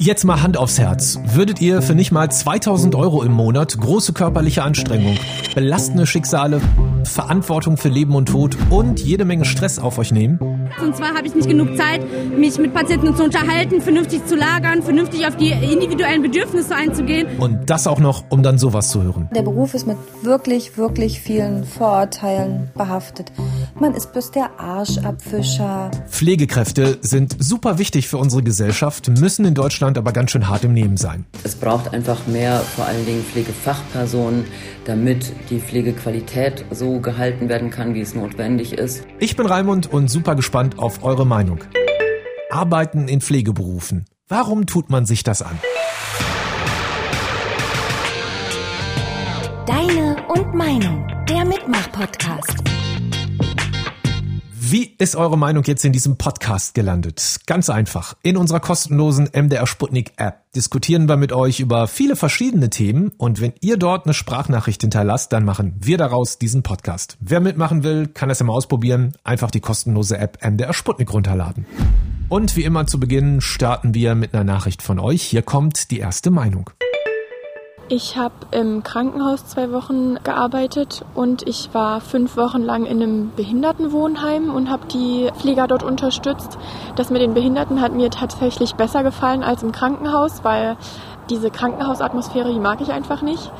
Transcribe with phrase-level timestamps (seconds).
[0.00, 1.20] Jetzt mal Hand aufs Herz.
[1.24, 5.16] Würdet ihr für nicht mal 2000 Euro im Monat große körperliche Anstrengung,
[5.54, 6.60] belastende Schicksale,
[7.04, 10.53] Verantwortung für Leben und Tod und jede Menge Stress auf euch nehmen?
[10.82, 12.00] Und zwar habe ich nicht genug Zeit,
[12.36, 17.26] mich mit Patienten zu unterhalten, vernünftig zu lagern, vernünftig auf die individuellen Bedürfnisse einzugehen.
[17.38, 19.28] Und das auch noch, um dann sowas zu hören.
[19.34, 23.32] Der Beruf ist mit wirklich, wirklich vielen Vorurteilen behaftet.
[23.78, 25.90] Man ist bloß der Arschabfischer.
[26.08, 30.64] Pflegekräfte sind super wichtig für unsere Gesellschaft, müssen in Deutschland Deutschland aber ganz schön hart
[30.64, 31.26] im Nehmen sein.
[31.42, 34.44] Es braucht einfach mehr, vor allen Dingen Pflegefachpersonen,
[34.86, 39.04] damit die Pflegequalität so gehalten werden kann, wie es notwendig ist.
[39.18, 41.60] Ich bin Raimund und super gespannt auf eure Meinung.
[42.50, 44.06] Arbeiten in Pflegeberufen.
[44.28, 45.58] Warum tut man sich das an?
[49.66, 52.73] Deine und Meinung, der Mitmach-Podcast.
[54.74, 57.38] Wie ist eure Meinung jetzt in diesem Podcast gelandet?
[57.46, 58.16] Ganz einfach.
[58.24, 63.40] In unserer kostenlosen MDR Sputnik App diskutieren wir mit euch über viele verschiedene Themen und
[63.40, 67.16] wenn ihr dort eine Sprachnachricht hinterlasst, dann machen wir daraus diesen Podcast.
[67.20, 69.14] Wer mitmachen will, kann es immer ausprobieren.
[69.22, 71.66] Einfach die kostenlose App MDR Sputnik runterladen.
[72.28, 75.22] Und wie immer zu Beginn starten wir mit einer Nachricht von euch.
[75.22, 76.70] Hier kommt die erste Meinung.
[77.88, 83.32] Ich habe im Krankenhaus zwei Wochen gearbeitet und ich war fünf Wochen lang in einem
[83.36, 86.56] Behindertenwohnheim und habe die Pfleger dort unterstützt.
[86.96, 90.78] Das mit den Behinderten hat mir tatsächlich besser gefallen als im Krankenhaus, weil
[91.28, 93.52] diese Krankenhausatmosphäre, die mag ich einfach nicht.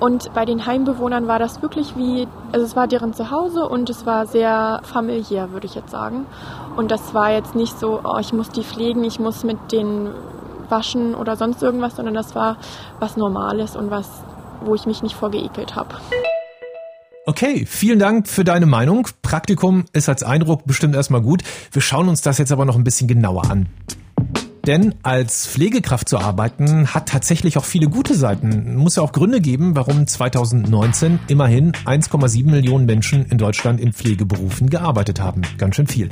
[0.00, 4.06] Und bei den Heimbewohnern war das wirklich wie, also es war deren Zuhause und es
[4.06, 6.26] war sehr familiär, würde ich jetzt sagen.
[6.76, 10.10] Und das war jetzt nicht so, oh, ich muss die pflegen, ich muss mit den
[10.70, 12.56] waschen oder sonst irgendwas, sondern das war
[13.00, 14.08] was Normales und was,
[14.64, 15.96] wo ich mich nicht vorgeekelt habe.
[17.26, 19.06] Okay, vielen Dank für deine Meinung.
[19.20, 21.42] Praktikum ist als Eindruck bestimmt erstmal gut.
[21.72, 23.66] Wir schauen uns das jetzt aber noch ein bisschen genauer an.
[24.68, 28.76] Denn als Pflegekraft zu arbeiten hat tatsächlich auch viele gute Seiten.
[28.76, 34.68] Muss ja auch Gründe geben, warum 2019 immerhin 1,7 Millionen Menschen in Deutschland in Pflegeberufen
[34.68, 35.40] gearbeitet haben.
[35.56, 36.10] Ganz schön viel.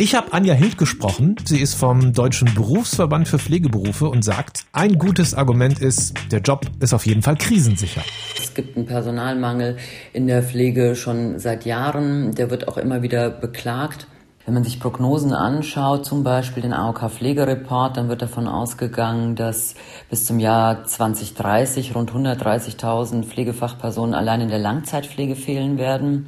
[0.00, 1.36] Ich habe Anja Hild gesprochen.
[1.44, 6.66] Sie ist vom Deutschen Berufsverband für Pflegeberufe und sagt, ein gutes Argument ist, der Job
[6.80, 8.02] ist auf jeden Fall krisensicher.
[8.36, 9.76] Es gibt einen Personalmangel
[10.12, 12.34] in der Pflege schon seit Jahren.
[12.34, 14.08] Der wird auch immer wieder beklagt.
[14.44, 19.76] Wenn man sich Prognosen anschaut, zum Beispiel den AOK Pflegereport, dann wird davon ausgegangen, dass
[20.10, 26.26] bis zum Jahr 2030 rund 130.000 Pflegefachpersonen allein in der Langzeitpflege fehlen werden.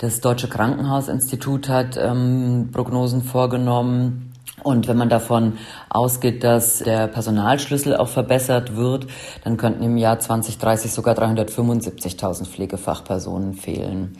[0.00, 4.32] Das Deutsche Krankenhausinstitut hat ähm, Prognosen vorgenommen.
[4.62, 5.54] Und wenn man davon
[5.88, 9.06] ausgeht, dass der Personalschlüssel auch verbessert wird,
[9.44, 14.18] dann könnten im Jahr 2030 sogar 375.000 Pflegefachpersonen fehlen.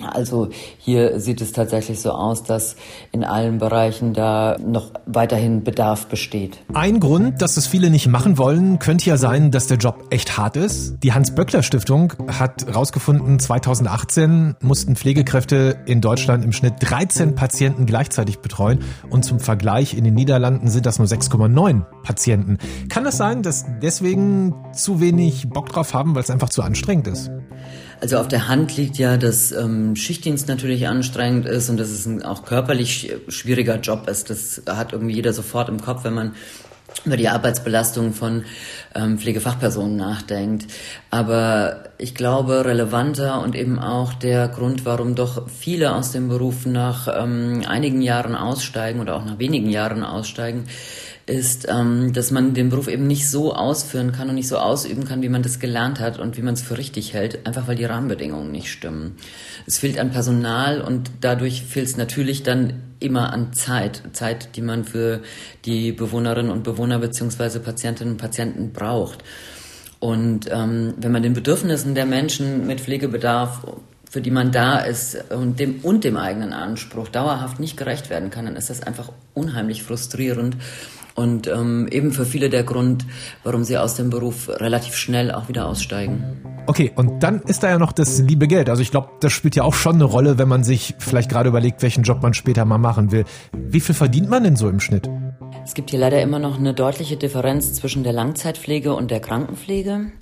[0.00, 0.48] Also
[0.78, 2.76] hier sieht es tatsächlich so aus, dass
[3.10, 6.58] in allen Bereichen da noch weiterhin Bedarf besteht.
[6.72, 10.38] Ein Grund, dass es viele nicht machen wollen, könnte ja sein, dass der Job echt
[10.38, 11.02] hart ist.
[11.02, 18.80] Die Hans-Böckler-Stiftung hat herausgefunden, 2018 mussten Pflegekräfte in Deutschland im Schnitt 13 Patienten gleichzeitig betreuen
[19.10, 22.58] und zum Vergleich in den Niederlanden sind das nur 6,9 Patienten.
[22.88, 27.08] Kann das sein, dass deswegen zu wenig Bock drauf haben, weil es einfach zu anstrengend
[27.08, 27.30] ist?
[28.00, 32.06] Also auf der Hand liegt ja, dass ähm, Schichtdienst natürlich anstrengend ist und dass es
[32.06, 34.30] ein auch körperlich schwieriger Job ist.
[34.30, 36.34] Das hat irgendwie jeder sofort im Kopf, wenn man
[37.04, 38.44] über die Arbeitsbelastung von
[38.94, 40.66] ähm, Pflegefachpersonen nachdenkt.
[41.10, 46.66] Aber ich glaube, relevanter und eben auch der Grund, warum doch viele aus dem Beruf
[46.66, 50.64] nach ähm, einigen Jahren aussteigen oder auch nach wenigen Jahren aussteigen,
[51.28, 55.04] ist, ähm, dass man den Beruf eben nicht so ausführen kann und nicht so ausüben
[55.04, 57.76] kann, wie man das gelernt hat und wie man es für richtig hält, einfach weil
[57.76, 59.16] die Rahmenbedingungen nicht stimmen.
[59.66, 64.62] Es fehlt an Personal und dadurch fehlt es natürlich dann immer an Zeit, Zeit, die
[64.62, 65.20] man für
[65.64, 69.22] die Bewohnerinnen und Bewohner beziehungsweise Patientinnen und Patienten braucht.
[70.00, 73.64] Und ähm, wenn man den Bedürfnissen der Menschen mit Pflegebedarf
[74.10, 78.30] für die man da ist und dem, und dem eigenen Anspruch dauerhaft nicht gerecht werden
[78.30, 80.56] kann, dann ist das einfach unheimlich frustrierend
[81.18, 83.04] und ähm, eben für viele der Grund,
[83.42, 86.22] warum sie aus dem Beruf relativ schnell auch wieder aussteigen.
[86.66, 88.70] Okay, und dann ist da ja noch das liebe Geld.
[88.70, 91.48] Also ich glaube, das spielt ja auch schon eine Rolle, wenn man sich vielleicht gerade
[91.48, 93.24] überlegt, welchen Job man später mal machen will.
[93.52, 95.10] Wie viel verdient man denn so im Schnitt?
[95.64, 100.12] Es gibt hier leider immer noch eine deutliche Differenz zwischen der Langzeitpflege und der Krankenpflege.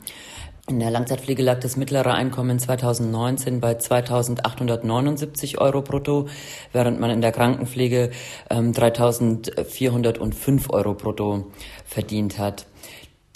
[0.69, 6.27] In der Langzeitpflege lag das mittlere Einkommen 2019 bei 2.879 Euro brutto,
[6.73, 8.11] während man in der Krankenpflege
[8.51, 11.47] ähm, 3.405 Euro brutto
[11.85, 12.67] verdient hat.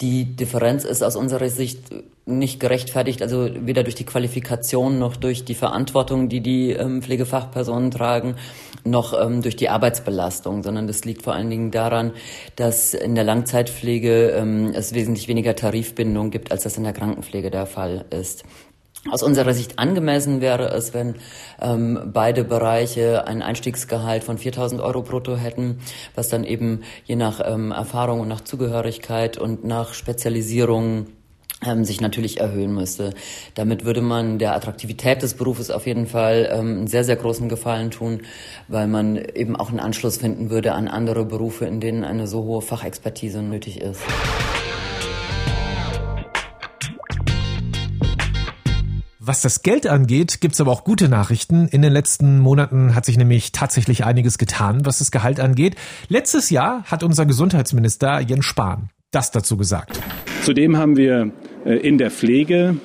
[0.01, 1.79] Die Differenz ist aus unserer Sicht
[2.25, 7.91] nicht gerechtfertigt, also weder durch die Qualifikation noch durch die Verantwortung, die die ähm, Pflegefachpersonen
[7.91, 8.35] tragen,
[8.83, 12.13] noch ähm, durch die Arbeitsbelastung, sondern das liegt vor allen Dingen daran,
[12.55, 17.51] dass in der Langzeitpflege ähm, es wesentlich weniger Tarifbindung gibt, als das in der Krankenpflege
[17.51, 18.43] der Fall ist.
[19.09, 21.15] Aus unserer Sicht angemessen wäre es, wenn
[21.59, 25.79] ähm, beide Bereiche ein Einstiegsgehalt von 4.000 Euro brutto hätten,
[26.13, 31.07] was dann eben je nach ähm, Erfahrung und nach Zugehörigkeit und nach Spezialisierung
[31.65, 33.15] ähm, sich natürlich erhöhen müsste.
[33.55, 37.49] Damit würde man der Attraktivität des Berufes auf jeden Fall ähm, einen sehr, sehr großen
[37.49, 38.21] Gefallen tun,
[38.67, 42.43] weil man eben auch einen Anschluss finden würde an andere Berufe, in denen eine so
[42.43, 44.01] hohe Fachexpertise nötig ist.
[49.31, 51.69] Was das Geld angeht, gibt's aber auch gute Nachrichten.
[51.69, 55.77] In den letzten Monaten hat sich nämlich tatsächlich einiges getan, was das Gehalt angeht.
[56.09, 60.01] Letztes Jahr hat unser Gesundheitsminister Jens Spahn das dazu gesagt.
[60.43, 61.31] Zudem haben wir
[61.63, 62.75] äh, in der Pflege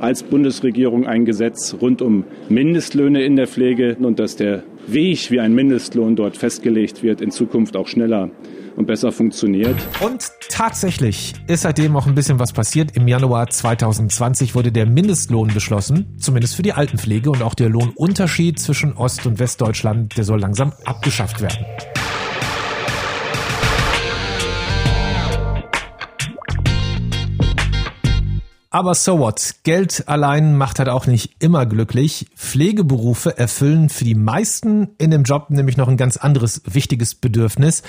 [0.00, 5.40] als Bundesregierung ein Gesetz rund um Mindestlöhne in der Pflege und dass der Weg, wie
[5.40, 8.30] ein Mindestlohn dort festgelegt wird, in Zukunft auch schneller
[8.76, 9.76] und besser funktioniert.
[10.00, 12.96] Und tatsächlich ist seitdem auch ein bisschen was passiert.
[12.96, 18.58] Im Januar 2020 wurde der Mindestlohn beschlossen, zumindest für die Altenpflege und auch der Lohnunterschied
[18.58, 21.64] zwischen Ost- und Westdeutschland, der soll langsam abgeschafft werden.
[28.74, 29.56] Aber so what?
[29.64, 32.30] Geld allein macht halt auch nicht immer glücklich.
[32.34, 37.82] Pflegeberufe erfüllen für die meisten in dem Job nämlich noch ein ganz anderes wichtiges Bedürfnis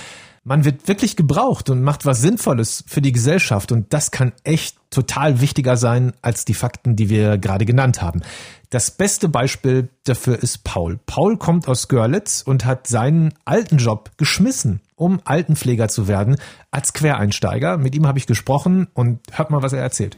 [0.45, 4.77] man wird wirklich gebraucht und macht was Sinnvolles für die Gesellschaft und das kann echt
[4.89, 8.21] total wichtiger sein als die Fakten, die wir gerade genannt haben.
[8.69, 10.99] Das beste Beispiel dafür ist Paul.
[11.05, 16.35] Paul kommt aus Görlitz und hat seinen alten Job geschmissen, um Altenpfleger zu werden,
[16.71, 17.77] als Quereinsteiger.
[17.77, 20.17] Mit ihm habe ich gesprochen und hört mal, was er erzählt.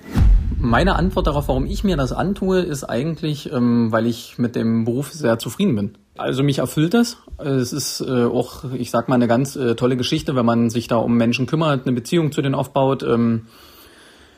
[0.58, 4.86] Meine Antwort darauf, warum ich mir das antue, ist eigentlich, ähm, weil ich mit dem
[4.86, 5.98] Beruf sehr zufrieden bin.
[6.18, 7.18] Also mich erfüllt das.
[7.38, 10.88] Es ist äh, auch, ich sag mal, eine ganz äh, tolle Geschichte, wenn man sich
[10.88, 13.04] da um Menschen kümmert, eine Beziehung zu denen aufbaut.
[13.04, 13.48] Ähm,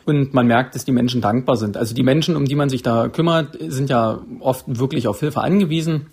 [0.05, 1.77] und man merkt, dass die Menschen dankbar sind.
[1.77, 5.41] Also die Menschen, um die man sich da kümmert, sind ja oft wirklich auf Hilfe
[5.41, 6.07] angewiesen.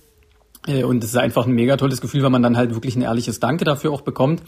[0.67, 3.03] Äh, und es ist einfach ein mega tolles Gefühl, wenn man dann halt wirklich ein
[3.03, 4.43] ehrliches Danke dafür auch bekommt.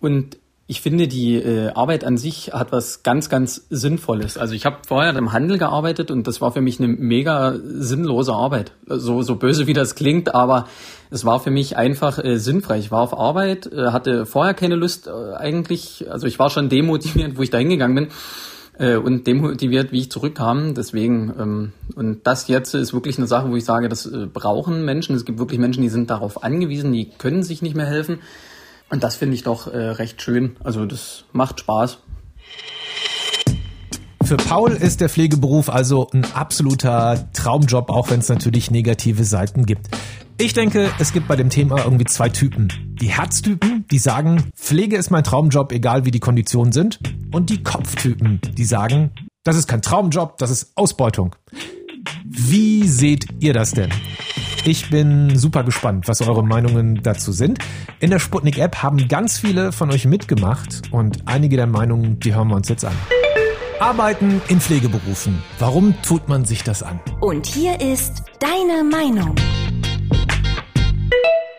[0.00, 4.36] Und ich finde, die äh, Arbeit an sich hat was ganz, ganz Sinnvolles.
[4.36, 8.32] Also ich habe vorher im Handel gearbeitet und das war für mich eine mega sinnlose
[8.32, 8.72] Arbeit.
[8.86, 10.66] So, so böse wie das klingt, aber
[11.08, 12.78] es war für mich einfach äh, sinnfrei.
[12.78, 16.10] Ich war auf Arbeit, äh, hatte vorher keine Lust äh, eigentlich.
[16.10, 18.08] Also ich war schon demotiviert, wo ich da hingegangen bin
[18.78, 20.74] äh, und demotiviert, wie ich zurückkam.
[20.74, 24.84] Deswegen, ähm, und das jetzt ist wirklich eine Sache, wo ich sage, das äh, brauchen
[24.84, 25.14] Menschen.
[25.14, 28.18] Es gibt wirklich Menschen, die sind darauf angewiesen, die können sich nicht mehr helfen.
[28.88, 30.56] Und das finde ich doch äh, recht schön.
[30.62, 31.98] Also das macht Spaß.
[34.22, 39.66] Für Paul ist der Pflegeberuf also ein absoluter Traumjob, auch wenn es natürlich negative Seiten
[39.66, 39.88] gibt.
[40.38, 42.72] Ich denke, es gibt bei dem Thema irgendwie zwei Typen.
[43.00, 46.98] Die Herztypen, die sagen, Pflege ist mein Traumjob, egal wie die Konditionen sind.
[47.32, 49.12] Und die Kopftypen, die sagen,
[49.44, 51.36] das ist kein Traumjob, das ist Ausbeutung.
[52.24, 53.90] Wie seht ihr das denn?
[54.68, 57.60] Ich bin super gespannt, was eure Meinungen dazu sind.
[58.00, 62.48] In der Sputnik-App haben ganz viele von euch mitgemacht und einige der Meinungen, die hören
[62.48, 62.96] wir uns jetzt an.
[63.78, 65.40] Arbeiten in Pflegeberufen.
[65.60, 66.98] Warum tut man sich das an?
[67.20, 69.36] Und hier ist deine Meinung.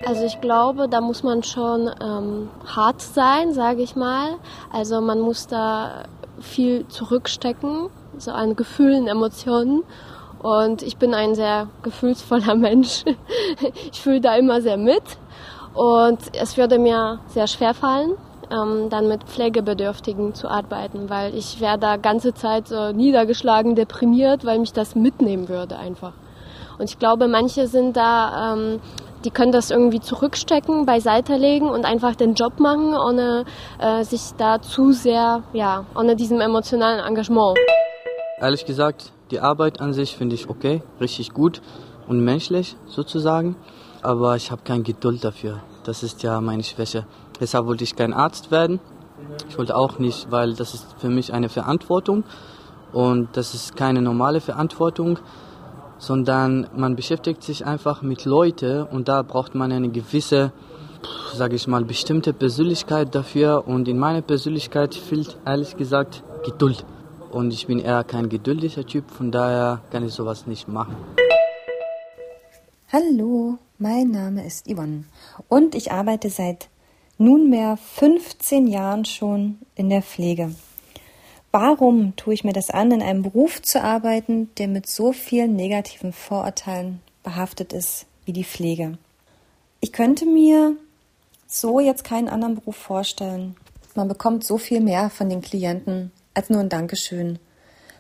[0.06, 4.36] Also ich glaube, da muss man schon ähm, hart sein, sage ich mal.
[4.70, 6.04] Also man muss da
[6.42, 9.84] viel zurückstecken, so an Gefühlen, Emotionen.
[10.48, 13.04] Und ich bin ein sehr gefühlsvoller Mensch.
[13.92, 15.04] Ich fühle da immer sehr mit.
[15.74, 18.14] Und es würde mir sehr schwer fallen,
[18.50, 24.46] ähm, dann mit Pflegebedürftigen zu arbeiten, weil ich wäre da ganze Zeit so niedergeschlagen, deprimiert,
[24.46, 26.14] weil mich das mitnehmen würde einfach.
[26.80, 28.80] Und ich glaube, manche sind da, ähm,
[29.26, 33.44] die können das irgendwie zurückstecken, beiseite legen und einfach den Job machen, ohne
[33.80, 37.58] äh, sich da zu sehr, ja, ohne diesem emotionalen Engagement.
[38.40, 41.62] Ehrlich gesagt, die Arbeit an sich finde ich okay, richtig gut
[42.08, 43.56] und menschlich sozusagen,
[44.02, 45.62] aber ich habe keine Geduld dafür.
[45.84, 47.06] Das ist ja meine Schwäche.
[47.40, 48.80] Deshalb wollte ich kein Arzt werden.
[49.50, 52.24] Ich wollte auch nicht, weil das ist für mich eine Verantwortung
[52.94, 55.20] und das ist keine normale Verantwortung,
[55.98, 60.52] sondern man beschäftigt sich einfach mit Leuten und da braucht man eine gewisse,
[61.34, 66.86] sage ich mal, bestimmte Persönlichkeit dafür und in meiner Persönlichkeit fehlt ehrlich gesagt Geduld.
[67.38, 70.96] Und ich bin eher kein geduldiger Typ, von daher kann ich sowas nicht machen.
[72.92, 75.04] Hallo, mein Name ist Yvonne
[75.48, 76.68] und ich arbeite seit
[77.20, 80.56] nunmehr 15 Jahren schon in der Pflege.
[81.52, 85.56] Warum tue ich mir das an, in einem Beruf zu arbeiten, der mit so vielen
[85.56, 88.98] negativen Vorurteilen behaftet ist wie die Pflege?
[89.80, 90.76] Ich könnte mir
[91.46, 93.56] so jetzt keinen anderen Beruf vorstellen.
[93.94, 97.40] Man bekommt so viel mehr von den Klienten als nur ein Dankeschön.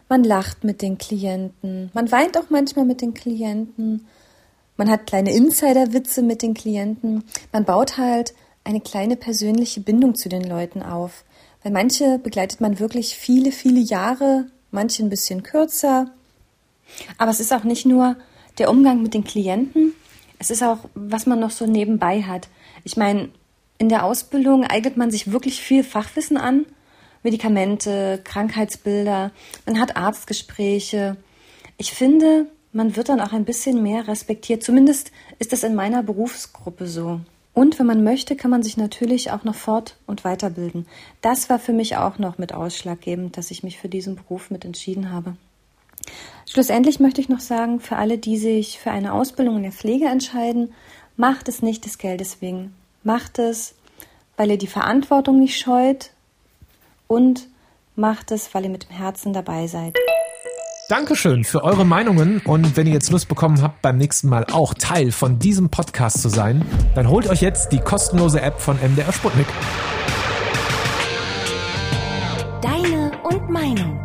[0.09, 4.07] Man lacht mit den Klienten, man weint auch manchmal mit den Klienten,
[4.77, 10.29] man hat kleine Insiderwitze mit den Klienten, man baut halt eine kleine persönliche Bindung zu
[10.29, 11.25] den Leuten auf.
[11.63, 16.11] Weil manche begleitet man wirklich viele, viele Jahre, manche ein bisschen kürzer.
[17.17, 18.15] Aber es ist auch nicht nur
[18.59, 19.93] der Umgang mit den Klienten,
[20.39, 22.47] es ist auch, was man noch so nebenbei hat.
[22.83, 23.29] Ich meine,
[23.79, 26.65] in der Ausbildung eignet man sich wirklich viel Fachwissen an.
[27.23, 29.31] Medikamente, Krankheitsbilder,
[29.65, 31.17] man hat Arztgespräche.
[31.77, 34.63] Ich finde, man wird dann auch ein bisschen mehr respektiert.
[34.63, 37.21] Zumindest ist das in meiner Berufsgruppe so.
[37.53, 40.85] Und wenn man möchte, kann man sich natürlich auch noch fort- und weiterbilden.
[41.21, 44.63] Das war für mich auch noch mit ausschlaggebend, dass ich mich für diesen Beruf mit
[44.63, 45.35] entschieden habe.
[46.47, 50.05] Schlussendlich möchte ich noch sagen, für alle, die sich für eine Ausbildung in der Pflege
[50.05, 50.73] entscheiden,
[51.15, 52.75] macht es nicht des Geldes wegen.
[53.03, 53.73] Macht es,
[54.35, 56.11] weil ihr die Verantwortung nicht scheut
[57.07, 57.47] und
[57.95, 59.97] macht es, weil ihr mit dem Herzen dabei seid.
[60.89, 64.73] Dankeschön für eure Meinungen und wenn ihr jetzt Lust bekommen habt, beim nächsten Mal auch
[64.73, 69.11] Teil von diesem Podcast zu sein, dann holt euch jetzt die kostenlose App von MDR
[69.11, 69.47] Sputnik.
[72.61, 74.01] Deine und Meinung.